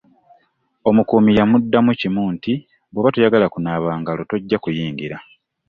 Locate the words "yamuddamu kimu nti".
1.37-2.53